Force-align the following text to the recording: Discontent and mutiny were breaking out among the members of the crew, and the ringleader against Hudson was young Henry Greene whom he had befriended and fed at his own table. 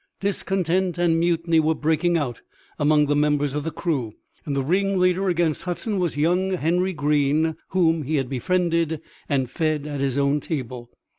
Discontent 0.21 0.97
and 0.97 1.19
mutiny 1.19 1.59
were 1.59 1.75
breaking 1.75 2.17
out 2.17 2.41
among 2.79 3.05
the 3.05 3.15
members 3.15 3.53
of 3.53 3.63
the 3.63 3.69
crew, 3.69 4.15
and 4.47 4.55
the 4.55 4.63
ringleader 4.63 5.29
against 5.29 5.61
Hudson 5.61 5.99
was 5.99 6.17
young 6.17 6.49
Henry 6.55 6.91
Greene 6.91 7.55
whom 7.67 8.01
he 8.01 8.15
had 8.15 8.27
befriended 8.27 8.99
and 9.29 9.47
fed 9.47 9.85
at 9.85 9.99
his 9.99 10.17
own 10.17 10.39
table. 10.39 10.89